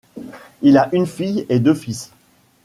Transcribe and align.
Il 0.63 0.79
a 0.79 0.89
une 0.93 1.05
fille 1.05 1.45
et 1.47 1.59
deux 1.59 1.75
fils. 1.75 2.09